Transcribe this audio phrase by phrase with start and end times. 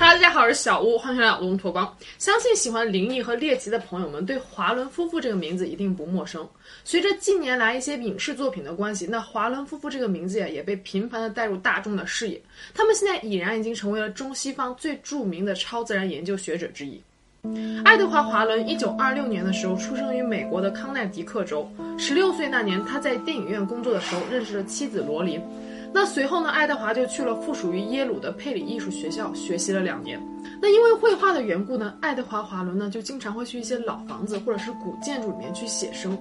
[0.00, 1.94] 哈喽大家好，我是小屋，欢迎来到乌托邦。
[2.16, 6.48] 相信喜欢灵异和猎奇的朋友们对华伦夫妇这个名字一定不陌生。
[6.84, 12.40] 随着近年来一些影视作品的关系，那华伦夫妇这个名字呀也被频繁的带入大众的视野。
[12.72, 16.98] 他们现在已然已经成为了中西方最著名的超自然研究学者之一。
[17.84, 21.66] 爱德华·华伦一九二六年的时候出生于美国的康奈迪克州。
[21.96, 25.40] 十六岁那年，他在电影院工作的时候认识了妻子罗琳。
[25.92, 30.20] 那随后呢，爱德华就去了附属于耶鲁的佩里艺术学校学习了两年。
[30.60, 36.16] 那因为绘画的缘故呢，爱德华·华伦呢就经常会去一些老房子或者是古建筑里面去写生，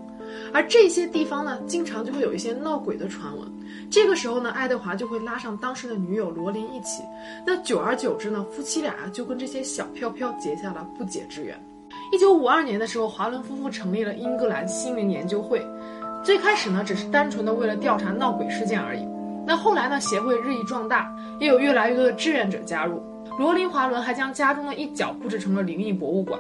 [0.54, 3.48] 而这些地方呢，经常就会有一些闹鬼的传闻。
[3.90, 7.04] 这个时候呢，爱德华就会拉上当时的女友罗琳一起。
[7.46, 11.60] 那久而久之呢，夫妻俩就跟这些小飘飘结下了不解之缘。
[12.12, 15.66] 一九五二年的时候，华伦夫妇成立了英格兰心灵研究会。
[16.24, 19.08] 最开始呢，只是单纯的为了调查闹鬼事件而已。
[19.48, 20.00] 那后来呢？
[20.00, 23.02] 协会日益壮大，也有越来越多的志愿者加入。
[23.40, 26.40] 罗琳·华伦还将家中的一角布置成了灵异博物馆。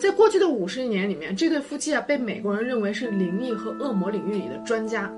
[0.00, 5.12] 在过去的五十年里面，这对夫妻啊被美国人认为是灵异和恶魔领域里的专家。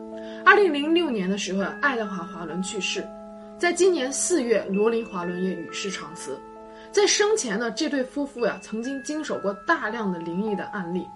[0.45, 3.07] 二零零六年的时候，爱德华·华伦去世。
[3.57, 6.37] 在今年四月，罗琳·华伦也与世长辞。
[6.91, 11.07] 在生前呢，这对夫妇呀曾经经手过大量的灵异的案例，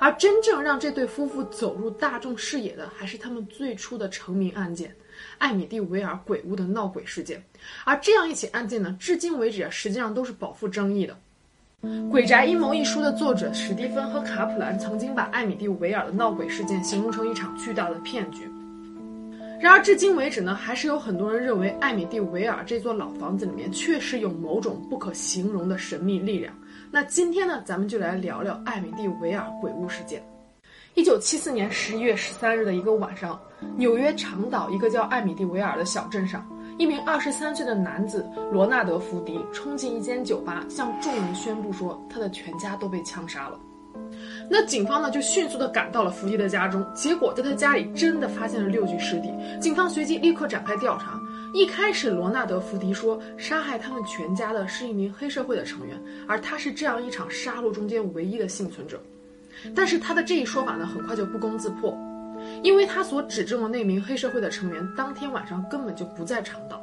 [0.00, 4.92] 而真正让这对夫妇走入大众视野的，还是他们最初的成名案件。
[5.38, 7.40] 艾米蒂维尔鬼屋的闹鬼事件，
[7.84, 11.12] 而这样一起案件呢，至今为止啊，实际上都是饱腹争议的。
[12.10, 18.48] 《鬼宅阴谋》一书的作者史蒂芬和卡普兰曾经把艾米蒂维尔的闹鬼事件形容成一场巨大的骗局。
[19.60, 26.52] 然而，至今为止呢，还是有很多人认为艾米蒂维尔这座老房子里面确实有某种不可形容的神秘力量。
[26.90, 30.22] 那今天呢，咱们就来聊聊艾米蒂维尔鬼屋事件。
[30.94, 33.40] 一九七四年十一月十三日的一个晚上，
[33.76, 36.46] 纽约长岛一个叫艾米蒂维尔的小镇上，
[36.76, 43.58] 一名二十三岁的男子罗纳德·福迪冲进一间酒吧，向众人宣布说他的全家都被枪杀了。
[44.50, 49.32] 那警方呢就迅速的赶到了福迪的家中，结果在他家里真的发现了六具尸体。
[49.60, 51.20] 警方随即立刻展开调查。
[51.52, 55.96] 一开始，罗纳德·福迪说杀害他们全家的是一名黑社会的成员，
[56.26, 59.00] 而他是这样一场杀戮中间唯一的幸存者。
[59.72, 61.96] 但是他的这一说法呢，很快就不攻自破，
[62.62, 66.82] 因为他所指证的那名黑社会的成员当天晚上根本就不在长岛。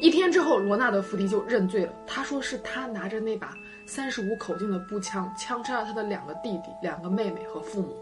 [0.00, 3.56] 一天之后，罗纳德·福迪就认罪了，他说是他拿着那把
[3.86, 7.96] 三十五口径的步枪枪杀了他的两个弟弟、两个妹妹和父母。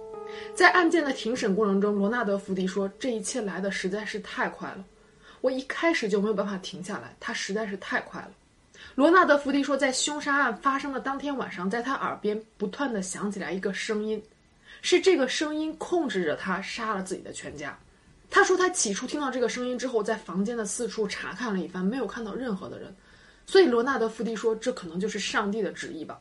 [0.55, 4.85] 在案件的庭审过程中，罗纳德·福迪说：“这一切来的实在是太快了，
[5.41, 8.31] 我一开始就没有办法停下来，他实在是太快了。”
[8.95, 14.23] 罗纳德·福迪说，在凶杀案发生的当天晚上，在他耳边不断的响起来一个声音，
[14.83, 17.77] 是这个声音控制着他杀了自己的全家。
[18.29, 22.95] 他说，他起初听到这个声音之后，在房间的四处查看了一番，没有看到任何的人，
[23.47, 26.19] 所以罗纳德·福迪说，这可能就是上帝的旨意吧。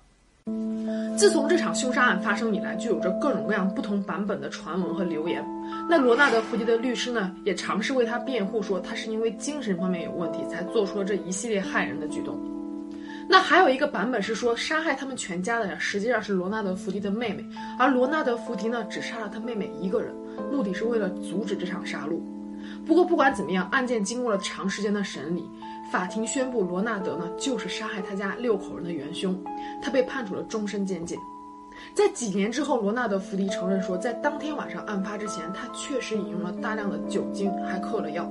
[1.17, 5.41] 自从这场凶杀案发生以来，就有着各种各样不同版本的传闻和流言。
[5.89, 12.37] 那罗纳德·福迪的律师呢，也尝试为他辩护，说他是因为精神方面有问题，才做出了这一系列害人的举动。
[13.27, 17.45] 那还有一个版本是说，杀害他们全家的人实际上是罗纳德·福迪的妹妹，
[17.79, 20.13] 而罗纳德·福迪呢只杀了他妹妹一个人，
[20.51, 22.19] 目的是为了阻止这场杀戮。
[22.85, 25.49] 不过不管怎么样，案件经过了长时间的审理，
[25.91, 29.39] 法庭宣布罗纳德呢就是杀害他家六口人的元凶，
[29.81, 31.17] 他被判处了终身监禁。
[31.95, 38.29] 在几年之后，罗纳德·福迪承认说，在当天晚上案发之前，他确实饮用了大量的酒精，还嗑了药。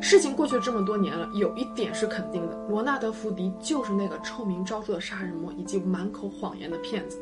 [0.00, 7.18] 事情过去这么多年了，有一点是肯定的，罗纳德·福迪就是那个臭名昭著的杀人魔以及满口谎言的骗子。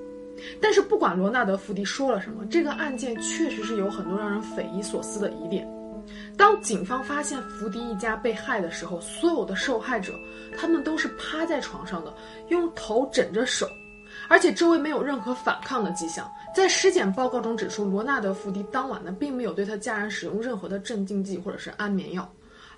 [0.61, 5.69] 但是不管罗纳德·福迪说了什么，这个案件确实是有很多让人匪夷所思的疑点。
[6.37, 10.15] 当警方发现福迪一家被害的时候，所有的受害者
[10.57, 12.13] 他们都是趴在床上的，
[12.49, 13.67] 用头枕着手，
[14.29, 16.27] 而且周围没有任何反抗的迹象。
[16.57, 22.29] 在尸检报告中指出，罗纳德·福迪当晚呢并没有对他家人使用任何的镇静剂或者是安眠药。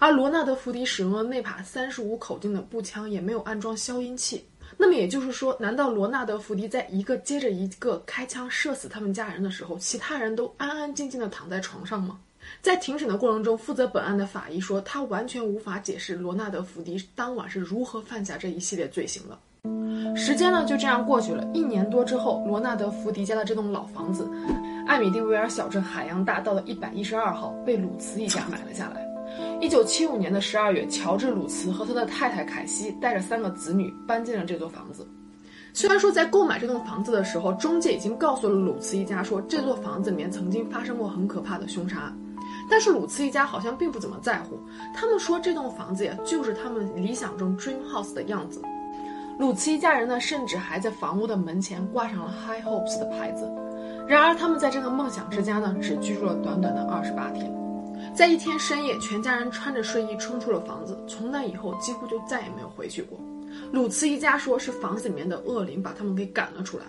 [0.03, 4.45] 而罗纳德·福迪使用的那把三十五口径的步枪也没有安装消音器。
[4.77, 12.19] 那么也就是说，难道罗纳德·福迪在一个接着一个开枪射死他们家人的时候，其他人都安安静静地躺在床上吗？
[12.61, 19.39] 在庭审的过程中，负责本案的法医说，他完全无法解释罗纳德·福迪当晚是如何犯下这一系列罪行的。
[20.17, 24.29] 时间呢就这样过去了，一年多之后，罗纳德·福迪家的这栋老房子——
[24.85, 29.12] 艾米蒂维尔小镇海洋大道的一百一十二号，被鲁茨一家买了下来。
[29.61, 35.07] 一九七五年的十二月，乔治·鲁茨和他的太太凯西带着三个子女搬进了这座房子。
[35.73, 42.13] 虽然说在购买这栋房子的时候，中介已经告诉了鲁茨一家说这座房子里面曾经发生过很可怕的凶杀，
[42.69, 44.59] 但是鲁茨一家好像并不怎么在乎。
[44.95, 48.61] 他们说这栋房子呀，就是他们理想中 dream house 的样子。
[49.39, 53.51] 鲁茨一家人呢，甚至还在房屋的门前挂上了 High Hopes 的牌子。
[54.07, 57.62] 然而，他们在这个梦想之家呢，只居住了短短的二十八天。
[58.15, 63.19] 在一天深夜，全家人穿着睡衣冲出了房子，从那以后几乎就再也没有回去过。
[63.73, 66.85] 鲁茨一家说是房子里面的恶灵把他们给赶了出来。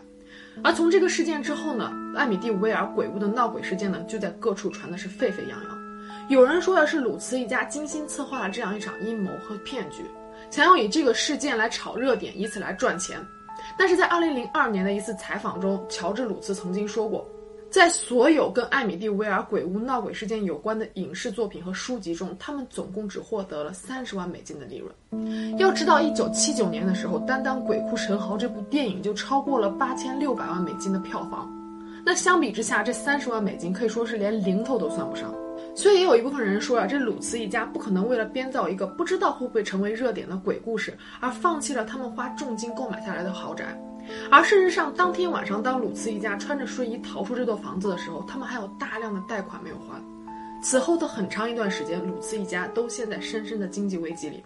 [0.64, 5.84] 而从这个事件之后呢，艾米蒂·威尔鬼屋的闹鬼事件呢，就在各处传的是沸沸扬扬。
[6.30, 10.04] 有人说的是鲁茨一家精心策划了这样一场阴谋和骗局，
[10.50, 13.20] 想要以这个事件来炒热点，以此来赚钱。
[13.78, 17.28] 但是在2002年的一次采访中，乔治·鲁茨曾经说过。
[17.74, 25.58] 在所有跟艾米蒂·威尔鬼屋闹鬼事件有关的影视作品和书籍中，他们总共只获得了三十万美金的利润。
[25.58, 31.52] 要知道，一九七九年的时候，单单《鬼哭神嚎》这部电影就超过了八千六百万美金的票房。
[32.06, 35.34] 那相比之下，这三十万美金可以说是连零头都算不上。
[35.76, 43.76] 所以，也有一部分人说啊，这鲁茨一家不可能为了编造一个不知道会不会成为热点的鬼故事，而放弃了他们花重金购买下来的豪宅。
[44.32, 50.02] 而事实上，当天晚上，当鲁茨一家穿着睡衣逃出这座房子的时候，他们还有大量的贷款没有还。
[50.62, 54.42] 此后的很长一段时间，鲁茨一家都陷在深深的经济危机里。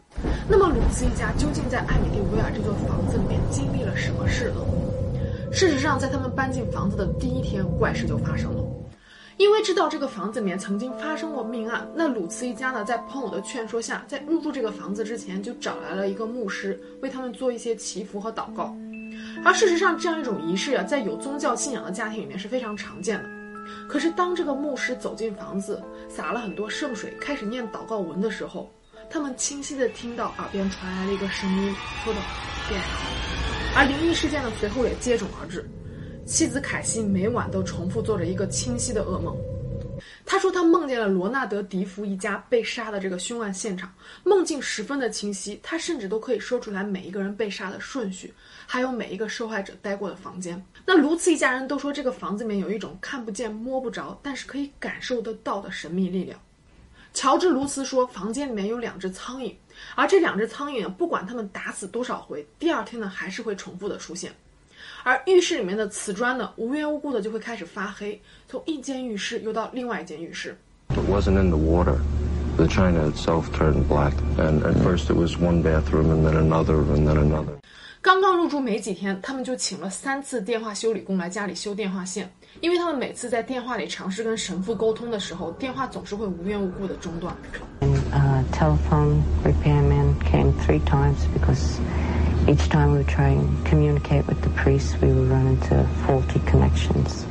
[0.50, 4.62] 那么，鲁茨一家究竟在艾米丽维尔这座房子里面经历了什么事呢？
[5.52, 8.64] 事实上，在他们搬进房子的第一天，怪事就发生了。
[9.38, 18.76] 因为知道这个房子里面曾经发生过命案，那鲁茨一家呢，在朋友的劝说下，在入住这个房子之前，就找来了一个牧师，为他们做一些祈福和祷告。
[19.46, 23.30] 而事实上，这样一种仪式啊，在有宗教信仰的家庭里面是非常常见的。
[23.88, 28.70] 可是，当这个牧师走进房子，洒了很多圣水，开始念祷告文的时候，
[29.10, 32.20] 他们清晰的听到耳边传来了一个声音，说道
[32.70, 33.10] 变好。
[33.76, 35.70] 而灵异事件呢，随后也接踵而至。
[36.26, 39.36] 妻子凯西每晚都重复做着一个清晰的噩梦。
[40.30, 43.90] 他说他梦见了罗纳德·迪福一家被杀的这个凶案现场，
[44.26, 48.34] 梦境十分的清晰，他甚至都可以说出来每一个人被杀的顺序，
[48.66, 50.62] 还有每一个受害者待过的房间。
[50.86, 56.38] 那卢茨一家人都说这个房子里面有一种看不见摸不着，但是可以感受得到的神秘力量。
[57.14, 59.56] 乔治·卢茨说，房间里面有两只苍蝇，
[59.96, 64.32] 而这两只苍蝇不管他们打死多少回，第二天呢还是会重复的出现。
[65.08, 70.54] 而浴室里面的瓷砖呢，无缘无故的就会开始发黑，从一间浴室又到另外一间浴室。
[70.90, 71.96] It wasn't in the water.
[72.58, 76.84] The china itself turned black, and at first it was one bathroom, and then another,
[76.94, 77.56] and then another.
[78.02, 82.30] 刚刚入住没几天，他们就请了三次电话修理工来家里修电话线，
[82.60, 87.34] 因为他们每次在电话里尝试跟神父沟通的时候，电话总是会无缘无故的中断。
[88.12, 91.80] And telephone repairman came three times because.
[92.48, 97.26] Each time we try and communicate with the priests, we would run into faulty connections.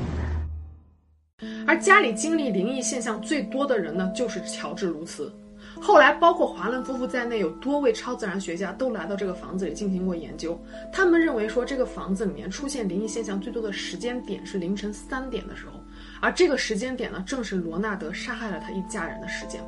[1.66, 5.32] 而家里经历灵异现象最多的人呢，就是乔治·卢茨。
[5.80, 10.58] 后来，包括华伦夫妇在内，有多位超自然学家都来到这个房子里进行过研究。
[10.92, 15.80] 他们认为说，这个房子里面出现灵异现象最多的时间点是凌晨三点的时候，
[16.20, 19.62] 而这个时间点呢，正是罗纳德杀害了他一家人的时间。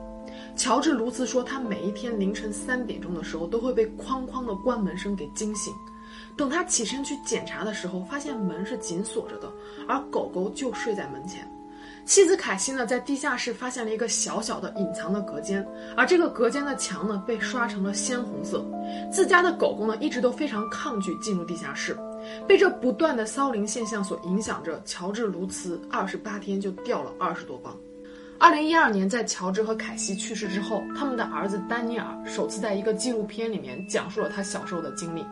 [0.59, 5.73] 乔治·卢茨说，他每一天凌晨三点钟的时候都会被哐哐的关门声给惊醒。
[6.37, 9.49] 等他起身去检查的时候，发现门是紧锁着的，
[9.87, 11.49] 而狗狗就睡在门前。
[12.05, 15.65] 妻子凯西呢，在地下室发现了一个小小的隐藏的隔间，
[15.97, 18.67] 而这个隔间的墙呢，被刷成了鲜红色。
[19.13, 21.97] 自家的狗狗呢，一直都非常抗拒进入地下室，
[22.49, 24.83] 被这不断的骚灵现象所影响着。
[24.85, 27.77] 乔治·卢茨二十八天就掉了二十多磅。
[28.41, 35.27] 二零一二年，在乔治和凯西去世之后，他们的儿子丹尼尔首次在一个纪录片里面讲述了他小时候的经历。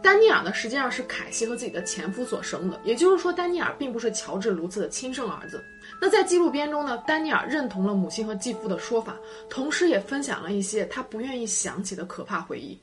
[0.00, 5.60] 丹尼尔呢，实际上是凯西和自己的前夫所生的，也就是说，丹尼尔并不是乔治·卢茨的亲生儿子。
[6.00, 9.16] 那在纪录片中呢，丹尼尔认同了母亲和继父的说法，
[9.50, 12.78] 同时也分享了一些他不愿意想起的可怕回忆。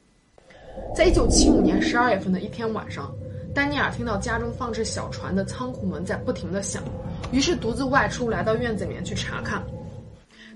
[0.93, 3.09] 在一九七五年十二月份的一天晚上。
[3.55, 6.83] 丹尼尔听到家中放置小船的仓库门在不停地响，
[7.31, 9.63] 于是独自外出，来到院子里面去查看。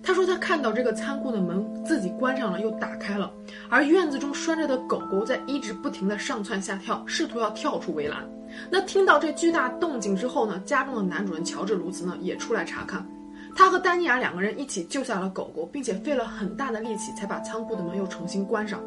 [0.03, 3.31] 他说他看到这个仓库的门自己关上了又打开了，
[3.69, 8.29] 而院子中拴着的狗狗在一直不停地上蹿下跳，试图要跳出围栏。
[8.69, 13.07] 那听到这巨大动静之后呢，家中的男主人乔治·卢茨呢也出来查看。
[13.55, 18.81] 他和丹尼尔两个人一起救下了狗狗，并且费了很大的力气才把仓库的门又重新关上。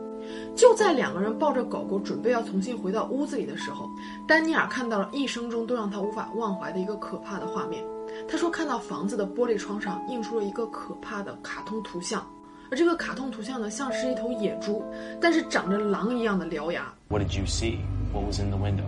[0.55, 3.89] 就在两个人抱着狗狗准备要重新回到屋子里的时候，
[4.27, 7.83] 丹尼尔看到了一生中都让他无法忘怀的一个可怕的画面。
[8.29, 12.25] 他说看到房子的玻璃窗上映出了一个可怕的卡通图像，
[12.71, 14.85] 而这个卡通图像呢，像是一头野猪，
[15.21, 16.93] 但是长着狼一样的獠牙。
[17.09, 17.79] What did you see?
[18.13, 18.85] What was in the window?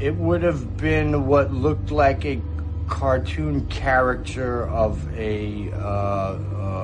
[0.00, 2.38] It would have been what looked like a
[2.88, 6.79] cartoon character of a uh, uh,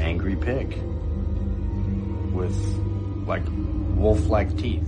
[0.00, 0.78] Angry pig
[2.32, 2.54] with
[3.26, 3.44] like
[3.96, 4.84] wolf-like teeth.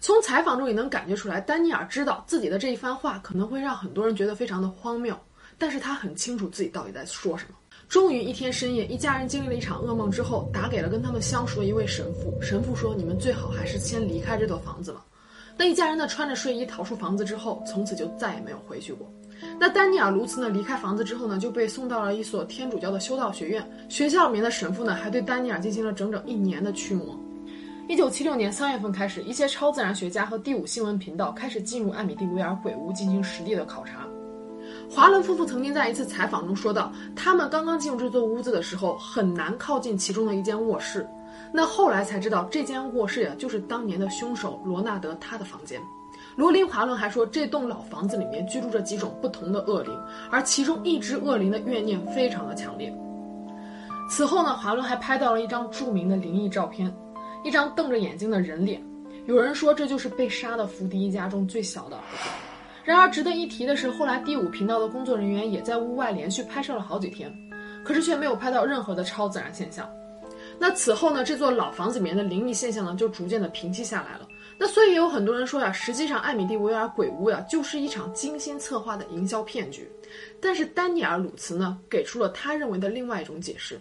[0.00, 5.18] 从采访中也能感觉出来，丹尼尔知道自己的这一番话可能会让很多人觉得非常的荒谬，
[5.58, 7.54] 但是他很清楚自己到底在说什么。
[7.88, 12.38] 终于一天深夜，一家人经历了一场噩梦之后，打给了跟他们相熟的一位神父。
[12.40, 15.04] 神父说：“你们最好还是先离开这座房子吧。”
[15.56, 19.10] 那一家人呢，穿着睡衣逃出房子之后，从此就再也没有回去过。
[19.58, 23.68] 那丹尼尔·卢茨呢，离开房子之后呢，就被送到了一所天主教的修道学院。
[23.88, 27.18] 学校里面的神父呢，还对丹尼尔进行了整整一年的驱魔。
[27.88, 34.06] 一九七六年三月份开始，一些超自然学家和第五新闻频道开始进入艾米蒂维尔鬼屋进行实地的考察。
[34.88, 41.06] 华伦夫妇曾经在一次采访中说到，他们刚刚进入这座屋子的时候，很难靠近其中的一间卧室。
[41.52, 45.80] 那后来才知道，这间卧室呀，就是当年的凶手罗纳德他的房间。
[46.36, 49.92] 罗琳·华伦还说，这栋老房子里面居住着几种不同的恶灵，
[50.30, 52.92] 而其中一只恶灵的怨念非常的强烈。
[54.08, 56.92] 此后呢，华伦还拍到了一张著名的灵异照片，
[57.44, 58.82] 一张瞪着眼睛的人脸。
[59.26, 62.30] 有人说，这就是被杀的福迪一家中最小的儿子。
[62.82, 67.32] 然而，值得一提的是，后来第五频道的工作人员也在屋外连续拍摄了好几天，
[67.84, 69.88] 可是却没有拍到任何的超自然现象。
[70.58, 74.26] 那此后呢，这座老房子里面的灵异现象呢，就逐渐的平息下来了。
[74.62, 79.90] 那所以也有很多人说呀，实际上艾米蒂维尔鬼屋呀，就是一场精心策划的营销骗局。
[80.38, 83.80] 但是丹尼尔鲁茨呢，给出了他认为的另外一种解释。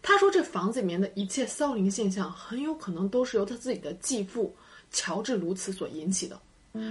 [0.00, 4.54] 他说，这房子里面的一切骚灵现象，很有可能都是由他自己的继父
[4.92, 6.38] 乔治鲁茨所引起的。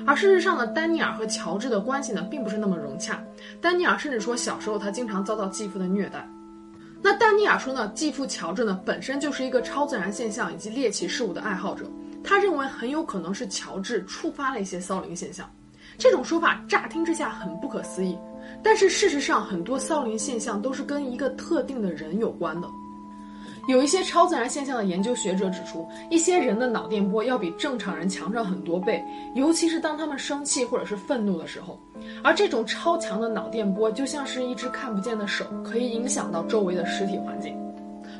[0.05, 3.23] 而事实上呢，丹尼尔和乔治的关系呢，并不是那么融洽。
[3.61, 6.27] 丹尼尔甚至说，小时候他经常遭到继父的虐待。
[7.01, 11.85] 那丹尼尔说呢，继父乔治呢，本身就是一个超自然现象以及猎奇事物的爱好者。
[12.23, 15.49] 他认为很有可能是乔治触发了一些骚灵现象。
[15.97, 18.17] 这种说法乍听之下很不可思议，
[18.63, 22.67] 但是事实上，很多骚灵现象都是跟一个特定的人有关的。
[23.67, 29.03] 有一些超自然现象的研究学者指出，一些人的脑电波要比正常人强上很多倍，
[29.35, 31.79] 尤其是当他们生气或者是愤怒的时候。
[32.23, 37.55] 而这种超强的脑电波就像是一只看不见的手，可以影响到周围的实体环境。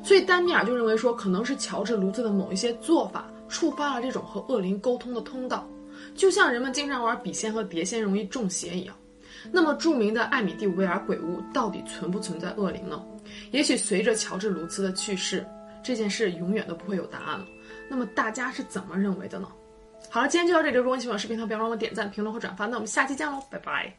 [0.03, 5.67] 所以丹尼尔就认为说，可能是乔治卢兹的某一些做法触发了这种和恶灵沟通的通道，
[6.15, 8.96] 就像人们经常玩笔仙和碟仙容易中邪一样。
[9.51, 13.03] 那么著名的艾米蒂维尔鬼屋到底存不存在恶灵呢？
[13.51, 15.46] 也许随着乔治·卢茨的去世，
[15.84, 17.46] 这件事永远都不会有答案了。
[17.89, 19.48] 那么大家是怎么认为的呢？
[20.10, 20.77] 好了，今天就到这里。
[20.77, 22.65] 如果你喜欢视频，别忘了点赞、评论和转发。
[22.65, 23.93] 那我们下期见喽，拜拜。